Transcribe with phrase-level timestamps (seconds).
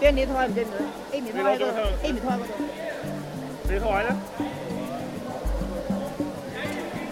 [0.00, 0.70] 边你台唔知唔知？
[1.16, 1.64] Amy 台喺嗰度，
[2.04, 2.52] Amy 台喺嗰度。
[3.64, 4.10] 你台咧？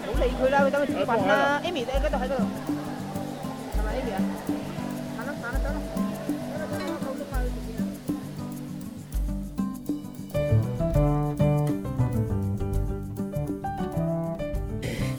[0.03, 1.61] 唔好理佢啦，佢等佢自己瞓啦。
[1.65, 2.43] Amy 喺嗰度喺嗰度，
[3.73, 4.17] 系咪 Amy 啊？
[5.17, 5.77] 行啦行啦走啦，
[6.51, 7.73] 走啦走啦，好快去食嘢。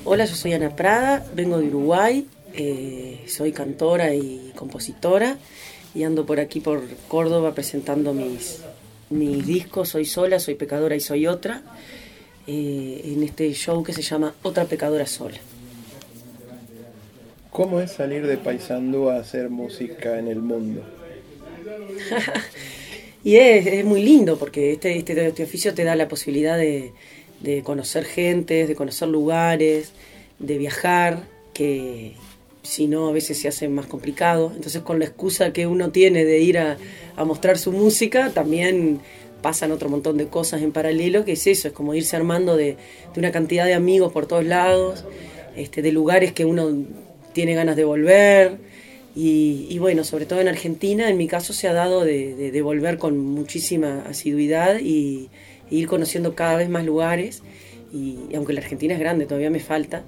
[0.05, 5.38] Hola, yo soy Ana Prada, vengo de Uruguay, eh, soy cantora y compositora
[5.96, 8.62] y ando por aquí por Córdoba presentando mis,
[9.10, 11.64] mis discos, Soy sola, soy pecadora y soy otra,
[12.48, 15.38] eh, en este show que se llama Otra pecadora sola.
[17.52, 20.84] ¿Cómo es salir de Paysandú a hacer música en el mundo?
[23.22, 26.94] Y es, es muy lindo porque este, este, este oficio te da la posibilidad de,
[27.42, 29.92] de conocer gentes, de conocer lugares,
[30.40, 32.14] de viajar, que
[32.64, 34.52] si no a veces se hace más complicado.
[34.56, 36.78] Entonces con la excusa que uno tiene de ir a,
[37.26, 39.02] mostrar su música, también
[39.42, 42.78] pasan otro montón de cosas en paralelo, que es eso, es como irse armando de,
[43.18, 45.04] una cantidad de amigos por todos lados,
[45.58, 46.86] este, de lugares que uno
[47.34, 48.58] tiene ganas de volver.
[49.16, 53.18] Y, bueno, sobre todo en Argentina, en mi caso se ha dado de, volver con
[53.18, 55.30] muchísima asiduidad y,
[55.70, 57.44] ir conociendo cada vez más lugares.
[57.92, 60.04] Y, aunque la Argentina es grande, todavía me falta,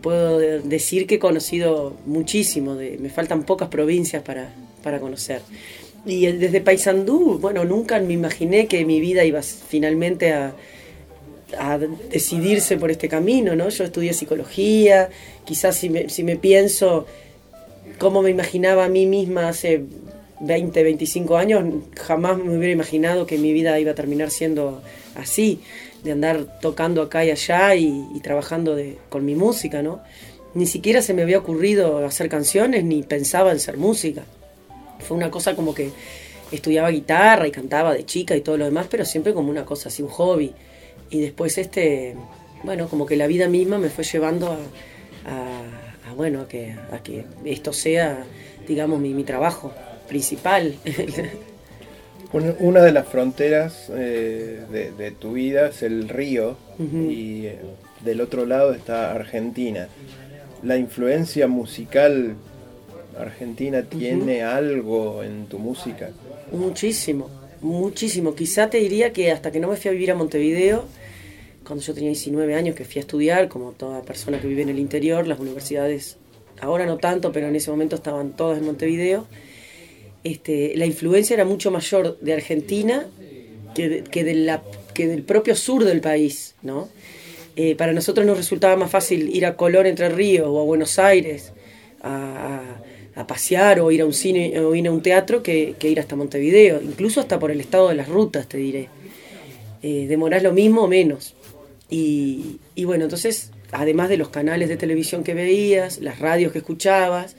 [0.00, 5.42] puedo decir que he conocido muchísimo, me faltan pocas provincias para, para conocer.
[6.06, 10.54] Y el- desde Paysandú, bueno, nunca me imaginé que mi vida iba finalmente a,
[11.58, 13.68] a decidirse por este camino, ¿no?
[13.68, 15.08] Yo estudié psicología,
[15.44, 17.06] quizás si me, si me pienso
[17.98, 19.82] cómo me imaginaba a mí misma hace
[20.40, 21.64] 20, 25 años,
[21.96, 24.82] jamás me hubiera imaginado que mi vida iba a terminar siendo
[25.16, 25.60] así,
[26.04, 30.00] de andar tocando acá y allá y, y trabajando de- con mi música, ¿no?
[30.54, 34.22] Ni siquiera se me había ocurrido hacer canciones ni pensaba en ser música.
[35.00, 35.90] Fue una cosa como que
[36.52, 39.88] estudiaba guitarra y cantaba de chica y todo lo demás, pero siempre como una cosa
[39.88, 40.52] así, un hobby.
[41.10, 42.16] Y después, este,
[42.64, 44.56] bueno, como que la vida misma me fue llevando a,
[46.10, 48.24] a- bueno, a que, a que esto sea,
[48.66, 49.72] digamos, mi, mi trabajo
[50.08, 50.74] principal.
[52.32, 57.10] Un- Una de las fronteras eh, de, de tu vida es el río Ujú.
[57.10, 57.58] y eh,
[58.04, 59.88] del otro lado está Argentina.
[60.62, 62.34] ¿La influencia musical
[63.18, 66.10] argentina tiene algo en tu música?
[66.52, 67.28] Muchísimo,
[67.60, 68.34] muchísimo.
[68.34, 70.84] Quizá te diría que hasta que no me fui a vivir a Montevideo,
[71.66, 74.68] cuando yo tenía 19 años, que fui a estudiar, como toda persona que vive en
[74.68, 76.16] el interior, las universidades,
[76.60, 79.26] ahora no tanto, pero en ese momento estaban todas en Montevideo,
[80.24, 83.06] este, la influencia era mucho mayor de Argentina
[83.74, 86.88] que, del propio sur del país, ¿no?
[87.56, 90.98] Eh, para nosotros nos resultaba más fácil ir a Colón, Entre Ríos o a Buenos
[90.98, 91.52] Aires
[92.02, 92.62] a,
[93.26, 96.16] pasear o ir a un cine o ir a un teatro que, que ir hasta
[96.16, 98.88] Montevideo, incluso hasta por el estado de las rutas, te diré.
[99.82, 101.34] Eh, demorás lo mismo o menos.
[101.90, 106.58] Y, y bueno, entonces, además de los canales de televisión que veías, las radios que
[106.58, 107.36] escuchabas,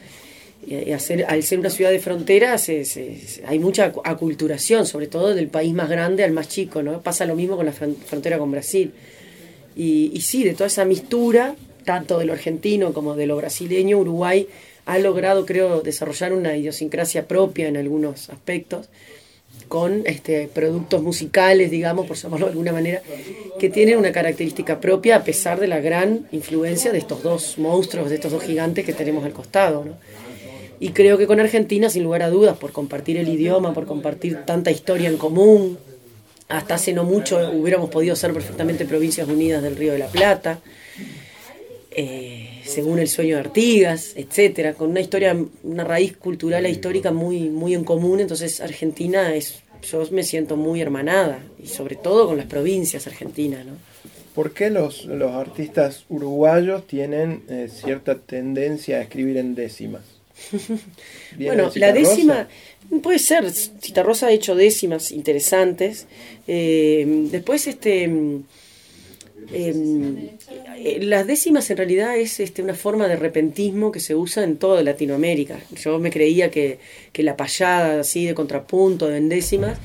[0.66, 4.86] y- hacer- al ser una ciudad de frontera se- se- se- hay mucha acu- aculturación,
[4.86, 7.02] sobre todo del país más grande al más chico, ¿no?
[7.02, 8.92] Pasa lo mismo con la fron- frontera con Brasil.
[9.76, 11.56] Y, y sí, de toda esa mistura,
[11.86, 14.48] tanto de lo argentino como de lo brasileño, Uruguay
[14.86, 18.88] ha logrado, creo, desarrollar una idiosincrasia propia en algunos aspectos,
[19.68, 23.02] con este, productos musicales, digamos, por llamarlo de alguna manera,
[23.60, 28.10] que tienen una característica propia a pesar de la gran influencia de estos dos monstruos,
[28.10, 29.86] de estos dos gigantes que tenemos al costado.
[29.86, 29.94] ¿no?
[30.82, 34.40] Y creo que con Argentina, sin lugar a dudas, por compartir el idioma, por compartir
[34.48, 35.78] tanta historia en común,
[36.50, 40.60] hasta hace no mucho hubiéramos podido ser perfectamente provincias unidas del Río de la Plata,
[41.92, 47.12] eh, según el sueño de Artigas, etcétera, con una historia, una raíz cultural e histórica
[47.12, 48.20] muy, muy en común.
[48.20, 53.68] Entonces Argentina es, yo me siento muy hermanada y sobre todo con las provincias argentinas,
[53.68, 53.74] ¿no?
[54.34, 60.11] ¿Por qué los, los artistas uruguayos tienen eh, cierta tendencia a escribir en décimas?
[61.38, 62.48] ¿Viene Bueno, de la décima
[63.00, 63.50] puede ser.
[63.52, 66.08] Citarrosa ha hecho décimas interesantes.
[66.48, 68.44] Eh, después, este, mm,
[69.54, 70.30] em,
[70.78, 74.58] eh, las décimas en realidad es este, una forma de repentismo que se usa en
[74.58, 75.60] toda Latinoamérica.
[75.82, 76.80] Yo me creía que,
[77.14, 79.78] que la payada así de contrapunto en décimas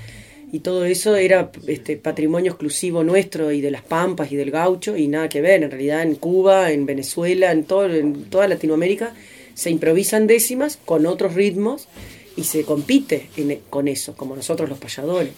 [0.53, 4.97] y todo eso era este, patrimonio exclusivo nuestro y de las Pampas y del gaucho
[4.97, 5.63] y nada que ver.
[5.63, 9.13] En realidad en Cuba, en Venezuela, en, todo, en toda Latinoamérica
[9.57, 11.89] se improvisan décimas con otros ritmos
[12.37, 15.33] y se compite en- con eso, como nosotros los payadores.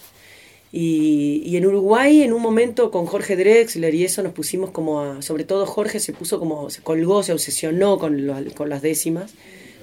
[0.71, 5.43] Y, en Uruguay, en un momento con Jorge Drexler y eso nos pusimos como sobre
[5.43, 9.31] todo Jorge se puso como, se colgó, se obsesionó con, lo- con las décimas,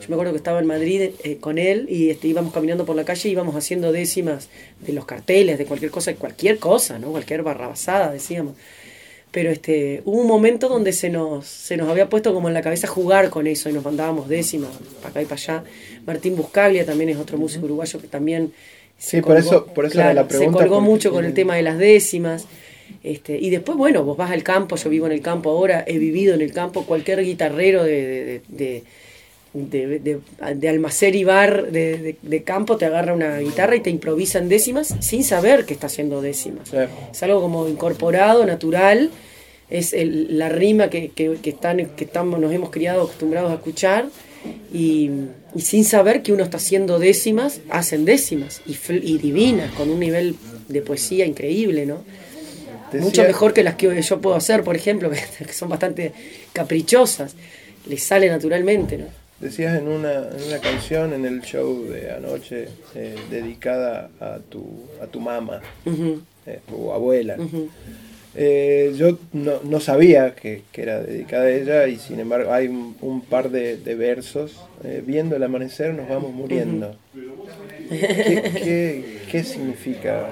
[0.00, 2.94] Yo me acuerdo que estaba en Madrid eh, con él y este, íbamos caminando por
[2.94, 4.48] la calle y íbamos haciendo décimas
[4.86, 7.10] de los carteles, de cualquier cosa, cualquier cosa, ¿no?
[7.10, 8.54] Cualquier barrabasada, decíamos.
[9.36, 12.62] Pero este, hubo un momento donde se nos, se nos había puesto como en la
[12.62, 14.70] cabeza jugar con eso y nos mandábamos décimas
[15.02, 15.64] para acá y para allá.
[16.06, 18.54] Martín Buscaglia también es otro músico uruguayo que también
[18.96, 20.38] Sí, por eso, por eso la pregunta.
[20.38, 22.46] Se colgó porque mucho con el tema de las décimas.
[23.04, 25.98] Este, y después, bueno, vos vas al campo, yo vivo en el campo ahora, he
[25.98, 28.82] vivido en el campo, cualquier guitarrero de, de, de, de,
[30.00, 30.20] de-
[30.54, 34.94] de almacén y bar de, campo te agarra una guitarra y te improvisa en décimas
[35.00, 36.70] sin saber que está haciendo décimas.
[36.70, 36.90] Claro.
[37.12, 39.10] Es algo como incorporado, natural,
[39.70, 43.54] es el- la rima que, que, que están, que estamos, nos hemos criado acostumbrados a
[43.54, 44.06] escuchar
[44.72, 45.10] y,
[45.54, 50.36] y sin saber que uno está haciendo décimas, hacen décimas y, divinas, con un nivel
[50.68, 52.04] de poesía increíble, ¿no?
[52.92, 56.12] Decía- Mucho mejor que las que yo puedo hacer, por ejemplo, que son bastante
[56.52, 57.34] caprichosas.
[57.88, 59.06] Les sale naturalmente, ¿no?
[59.40, 64.64] Decías en una, en una canción en el show de anoche eh, dedicada a tu,
[65.02, 65.60] a tu mamá,
[66.46, 67.36] eh, tu abuela.
[68.34, 72.68] Eh, yo no, no sabía que, que era dedicada a ella y sin embargo hay
[72.68, 74.56] un, un par de, de versos.
[75.04, 76.96] viendo el amanecer nos vamos muriendo.
[77.88, 80.30] ¿Qué, qué, qué significa?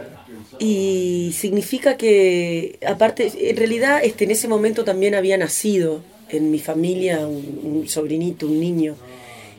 [0.58, 6.02] Y significa que, aparte, en realidad este, en ese momento también había nacido
[6.36, 8.96] en mi familia un, un sobrinito, un niño.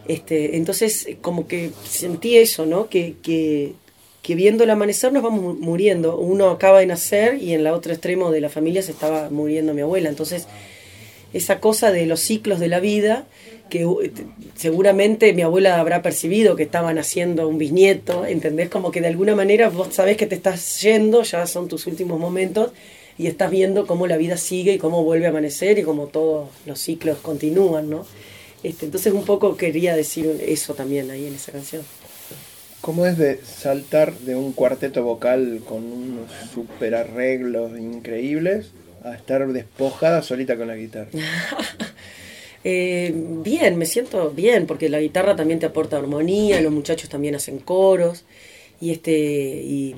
[0.08, 2.90] Este, entonces, como que sentí eso, ¿no?
[2.90, 3.74] Que, que,
[4.22, 6.18] que viendo el amanecer nos vamos mu- muriendo.
[6.18, 9.74] Uno acaba de nacer y en el otro extremo de la familia se estaba muriendo
[9.74, 10.10] mi abuela.
[10.10, 10.48] Entonces,
[11.34, 13.26] esa cosa de los ciclos de la vida,
[13.70, 13.84] que
[14.56, 18.70] seguramente mi abuela habrá percibido que estaban haciendo un bisnieto, ¿entendés?
[18.70, 22.20] Como que de alguna manera vos sabés que te estás yendo, ya son tus últimos
[22.20, 22.72] momentos,
[23.18, 26.50] y estás viendo cómo la vida sigue y cómo vuelve a amanecer y cómo todos
[26.66, 28.06] los ciclos continúan, ¿no?
[28.64, 31.84] Este, entonces un poco quería decir eso también ahí en esa canción.
[32.82, 38.72] ¿Cómo es de saltar de un cuarteto vocal con unos super arreglos increíbles
[39.04, 41.10] a estar despojada solita con la guitarra?
[42.68, 47.36] Eh, bien, me siento bien, porque la guitarra también te aporta armonía, los muchachos también
[47.36, 48.26] hacen coros,
[48.82, 49.94] y este, y,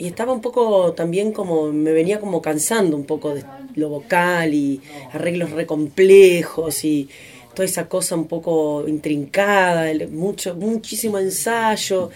[0.00, 3.44] y estaba un poco también como, me venía como cansando un poco de
[3.74, 4.80] lo vocal y
[5.12, 7.10] arreglos recomplejos y
[7.54, 12.08] toda esa cosa un poco intrincada, mucho, muchísimo ensayo,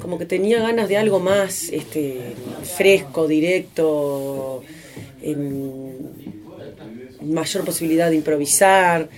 [0.00, 2.22] como que tenía ganas de algo más este,
[2.62, 4.62] fresco, directo,
[7.20, 9.10] mayor posibilidad de improvisar.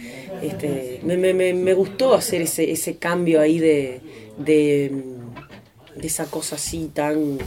[0.43, 4.01] Este, me gustó hacer ese, ese cambio ahí de,
[4.39, 4.91] de,
[5.95, 7.39] de esa cosa así tan,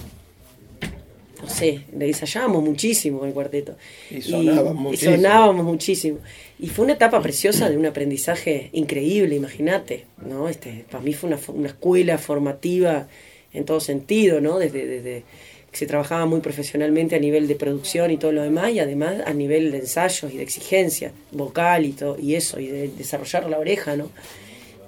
[1.42, 3.76] no sé, le ensayábamos muchísimo con el cuarteto.
[4.10, 5.16] Y sonaban y muchísimo.
[5.16, 6.20] sonábamos muchísimo.
[6.60, 10.48] Y fue una etapa preciosa de un aprendizaje increíble, imagínate, ¿no?
[10.50, 13.08] Este, para mí fue una, escuela formativa
[13.54, 14.60] en todo sentido, ¿no?
[14.60, 15.24] Desde, desde
[15.72, 19.22] que se trabajaba muy profesionalmente a nivel de producción y todo lo demás, y además
[19.26, 23.50] a nivel de ensayos y de exigencia vocal y todo, y eso, y de desarrollar
[23.50, 24.12] la oreja, ¿no?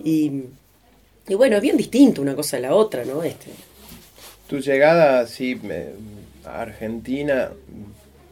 [0.04, 0.44] Y,
[1.28, 3.24] y bueno, es bien distinto una cosa de la otra, ¿no?
[3.24, 3.48] Este,
[4.48, 7.51] ¿Tu llegada así me- Argentina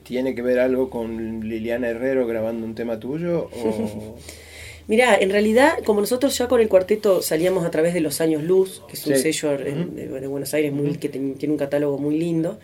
[0.03, 3.49] tiene que ver algo con Liliana Herrero grabando un tema tuyo?
[3.55, 4.17] O...
[4.87, 8.43] Mirá, en realidad, como nosotros ya con el cuarteto salíamos a través de Los Años
[8.43, 9.21] Luz, que es un Sí.
[9.31, 12.59] sello en- de, de Buenos Aires muy, que ten- tiene un catálogo muy lindo,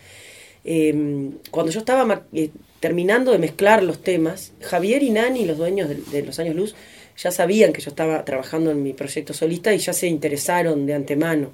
[0.66, 2.50] eh, cuando yo estaba eh,
[2.82, 6.76] terminando de mezclar los temas, Javier y Nani, los dueños de, de Los Años Luz,
[7.18, 10.96] ya sabían que yo estaba trabajando en mi proyecto solista y ya se interesaron de
[10.96, 11.52] antemano.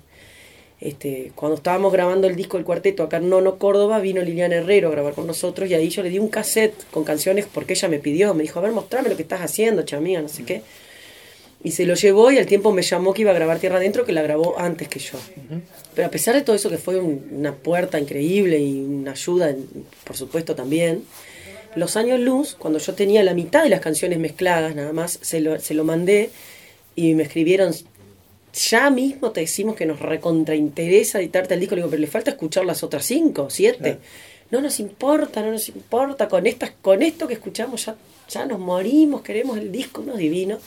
[0.82, 4.90] Este, cuando estábamos grabando el disco El Cuarteto acá en Nono, Córdoba, vino Liliana Herrero
[4.90, 7.88] a grabar con nosotros y ahí yo le di un cassette con canciones porque ella
[7.88, 10.62] me pidió, me dijo, a ver, mostrame lo que estás haciendo, chamía, no sé qué.
[11.64, 14.04] Y se lo llevó y al tiempo me llamó que iba a grabar Tierra Adentro,
[14.04, 15.18] que la grabó antes que yo.
[15.96, 19.56] Pero a pesar de todo eso, que fue un- una puerta increíble y una ayuda,
[20.04, 21.04] por supuesto, también,
[21.78, 25.40] los años luz, cuando yo tenía la mitad de las canciones mezcladas, nada más, se
[25.40, 26.32] lo, se lo mandé
[26.98, 27.74] y me escribieron,
[28.54, 32.32] ya mismo te decimos que nos recontrainteresa editarte el disco, le digo, pero le falta
[32.32, 33.78] escuchar las otras cinco, siete.
[33.78, 34.00] Claro.
[34.52, 37.96] No nos importa, no nos importa, con, estas, con esto que escuchamos ya,
[38.30, 40.62] ya nos morimos, queremos el disco, unos divinos.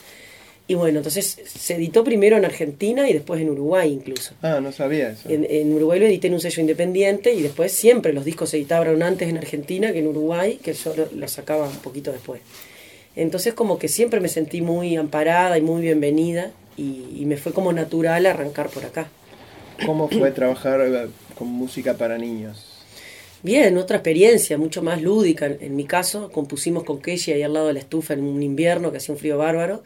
[0.68, 4.34] Y bueno, entonces se editó primero en Argentina y después en Uruguay incluso.
[4.42, 5.30] Ah, no sabía eso.
[5.30, 8.56] En, en Uruguay lo edité en un sello independiente y después siempre los discos se
[8.56, 12.40] editaban antes en Argentina que en Uruguay, que yo lo, lo sacaba un poquito después.
[13.14, 17.52] Entonces como que siempre me sentí muy amparada y muy bienvenida y, y me fue
[17.52, 19.08] como natural arrancar por acá.
[19.84, 22.72] ¿Cómo fue trabajar eh, con música para niños?
[23.42, 25.46] Bien, otra experiencia, mucho más lúdica.
[25.46, 28.42] En, en mi caso, compusimos con Keshi ahí al lado de la estufa en un
[28.42, 29.82] invierno que hacía un frío bárbaro.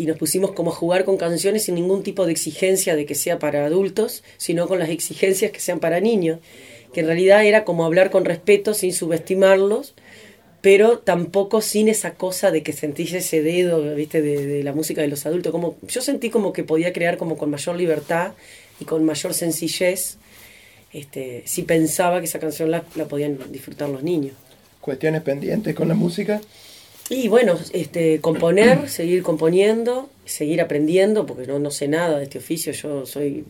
[0.00, 3.14] y nos pusimos como a jugar con canciones sin ningún tipo de exigencia de que
[3.14, 6.38] sea para adultos, sino con las exigencias que sean para niños,
[6.94, 9.92] que en realidad era como hablar con respeto sin subestimarlos,
[10.60, 15.08] pero tampoco sin esa cosa de que sentís ese dedo, viste, de, la música de
[15.08, 15.52] los adultos.
[15.52, 18.32] Como, yo sentí como que podía crear como con mayor libertad
[18.78, 20.16] y con mayor sencillez,
[20.92, 24.34] este, si pensaba que esa canción la, la podían disfrutar los niños.
[24.80, 26.40] ¿Cuestiones pendientes con la música?
[27.08, 32.38] Y bueno, este, componer, seguir componiendo, seguir aprendiendo, porque no, no sé nada de este
[32.38, 33.44] oficio, yo soy,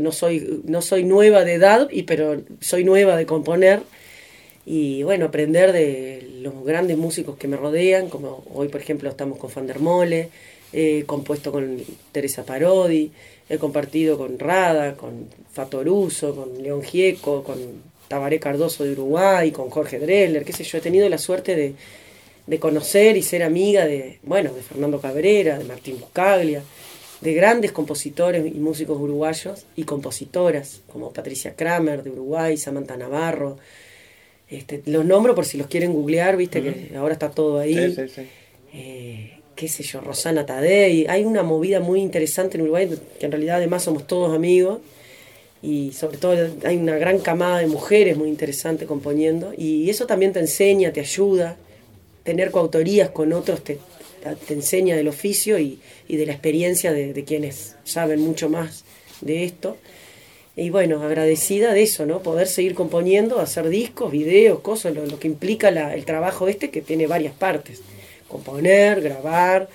[0.00, 3.80] no soy, no soy nueva de edad, y, pero soy nueva de componer.
[4.64, 9.38] Y bueno, aprender de los grandes músicos que me rodean, como hoy por ejemplo estamos
[9.38, 10.28] con Fandermole,
[10.72, 13.10] he compuesto con Teresa Parodi,
[13.48, 17.58] he compartido con Rada, con Fatoruso, con León Gieco, con
[18.08, 21.74] Tabaré Cardoso de Uruguay, con Jorge Dreller, qué sé yo, he tenido la suerte de,
[22.46, 26.62] de conocer y ser amiga de, bueno, de Fernando Cabrera, de Martín Buscaglia,
[27.20, 33.58] de grandes compositores y músicos uruguayos y compositoras, como Patricia Kramer de Uruguay, Samantha Navarro.
[34.52, 37.94] Este, los nombro por si los quieren googlear, viste que ahora está todo ahí.
[37.94, 38.22] Sí, sí,
[38.74, 41.06] eh, qué sé yo, Rosana Tadei.
[41.08, 44.80] Hay una movida muy interesante en Uruguay, que en realidad además somos todos amigos.
[45.62, 49.52] Y sobre todo hay una gran camada de mujeres muy interesante componiendo.
[49.56, 51.56] Y eso también te enseña, te ayuda
[52.22, 53.78] tener coautorías con otros te,
[54.46, 58.84] te enseña del oficio y, de la experiencia de, quienes saben mucho más
[59.20, 59.76] de esto.
[60.54, 62.22] Y bueno, agradecida de eso, ¿no?
[62.22, 67.06] Poder seguir componiendo, hacer discos, videos, cosas, lo, que implica el trabajo este que tiene
[67.06, 67.80] varias partes.
[68.28, 69.68] Componer, grabar,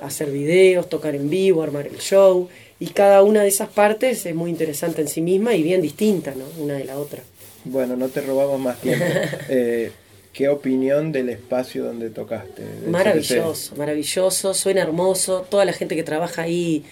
[0.00, 2.48] hacer videos, tocar en vivo, armar el show.
[2.80, 6.34] Y cada una de esas partes es muy interesante en sí misma y bien distinta,
[6.34, 6.44] ¿no?
[6.62, 7.22] Una de la otra.
[7.64, 9.04] Bueno, no te robamos más tiempo.
[9.48, 9.92] Eh,
[10.32, 12.62] ¿Qué opinión del espacio donde tocaste?
[12.88, 16.84] Maravilloso, maravilloso, suena hermoso, toda la gente que trabaja ahí,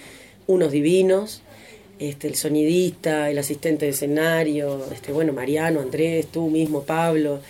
[0.46, 1.40] unos divinos,
[2.00, 7.40] este, el sonidista, el asistente de escenario, este, bueno, Mariano, Andrés, tú mismo, Pablo,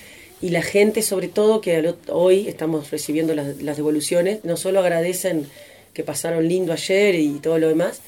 [0.43, 5.47] y la gente sobre todo que hoy estamos recibiendo las, las devoluciones, no solo agradecen
[5.95, 8.03] que pasaron lindo ayer y todo lo demás,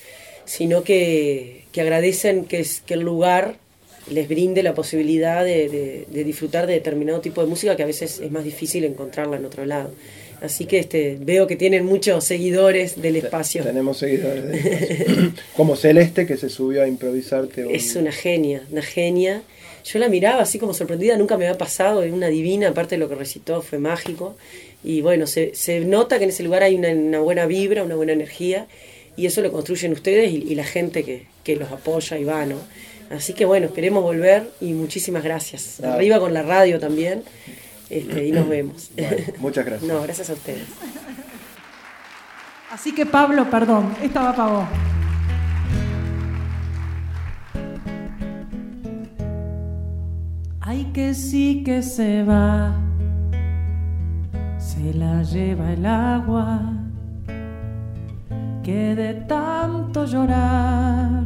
[0.45, 3.57] sino que, agradecen que el lugar
[4.11, 8.31] les brinde la posibilidad de, disfrutar de determinado tipo de música que a veces es
[8.31, 9.93] más difícil encontrarla en otro lado.
[10.43, 13.63] Así que este, veo que tienen muchos seguidores del espacio.
[13.63, 15.33] Tenemos seguidores del espacio.
[15.57, 17.65] Como Celeste que se subió a improvisarte.
[17.75, 19.43] Es una genia, una genia.
[19.85, 22.99] Yo la miraba así como sorprendida, nunca me había pasado, es una divina, aparte de
[22.99, 24.37] lo que recitó fue mágico.
[24.83, 25.53] Y bueno, se,
[25.87, 28.67] nota que en ese lugar hay una, buena vibra, una buena energía,
[29.17, 32.57] y eso lo construyen ustedes y, la gente que, que los apoya y va, ¿no?
[33.11, 35.81] Así que bueno, queremos volver y muchísimas gracias.
[35.81, 37.23] Arriba con la radio también.
[37.93, 38.91] Este, y nos vemos.
[39.39, 39.93] muchas gracias.
[39.93, 40.67] No, gracias a ustedes.
[42.71, 44.65] Así que Pablo, perdón, esta va para vos.
[50.63, 52.75] Ay que sí que se va,
[54.57, 56.63] se la lleva el agua,
[58.63, 61.25] que de tanto llorar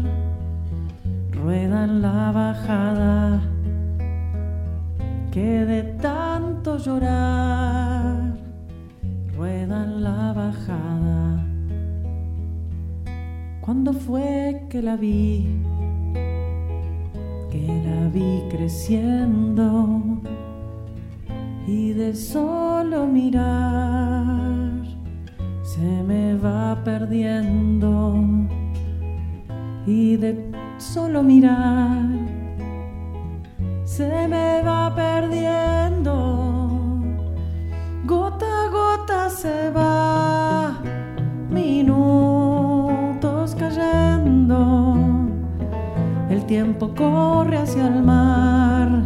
[1.31, 3.41] rueda en la bajada,
[5.31, 6.16] que de tanto
[6.79, 8.37] llorar
[9.37, 11.45] rueda en la bajada.
[13.61, 15.47] Cuando fue que la vi?
[17.51, 20.01] Que la vi creciendo
[21.67, 24.85] y de solo mirar
[25.63, 28.15] se me va perdiendo
[29.87, 32.05] y de solo mirar
[33.85, 34.76] se me va
[46.47, 49.03] tiempo corre hacia el mar,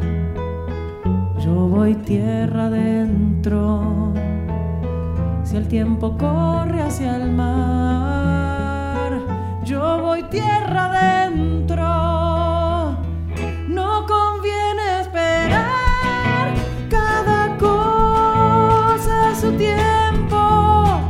[1.43, 4.13] yo voy tierra adentro,
[5.43, 9.13] si el tiempo corre hacia el mar,
[9.65, 11.87] yo voy tierra adentro.
[13.69, 16.53] No conviene esperar
[16.91, 21.01] cada cosa a su tiempo.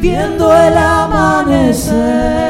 [0.00, 2.47] Viendo el amanecer,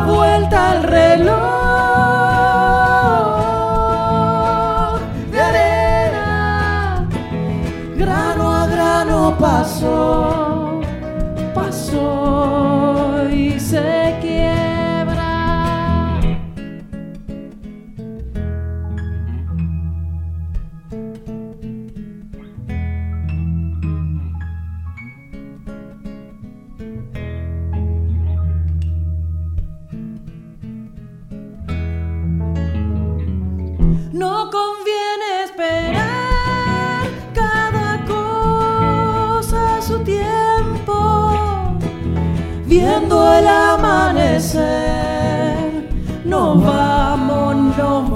[0.00, 1.45] vuelta el reloj.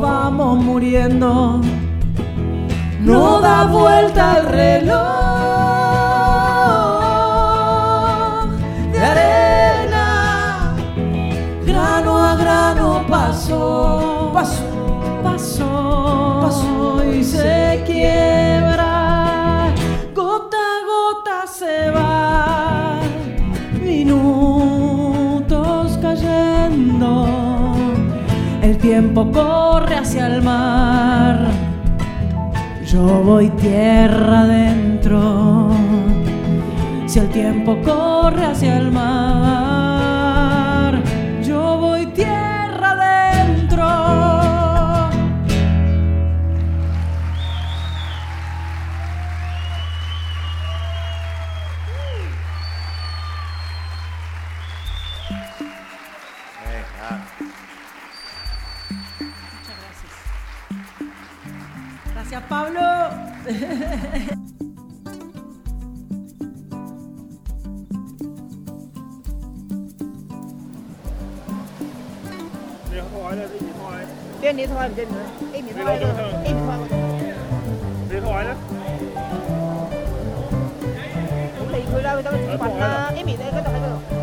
[0.01, 1.61] Vamos muriendo.
[3.01, 4.91] No da vuelta el reloj
[8.93, 10.77] de arena,
[11.67, 14.65] grano a grano pasó, pasó,
[15.23, 18.30] pasó, pasó y se quiebra,
[29.13, 31.49] tiempo corre hacia el mar.
[32.87, 35.71] Yo voy tierra adentro.
[37.07, 40.00] Si el tiempo corre hacia el mar,
[62.21, 63.11] Gracias, Pablo.
[74.43, 75.27] Bên điện thoại trên nữa.
[75.53, 76.11] Em điện thoại rồi.
[76.33, 76.89] Em điện thoại rồi.
[78.11, 78.55] Điện thoại đó.
[81.73, 84.20] Thì người ta người ta mình bật em điện thoại cái đó.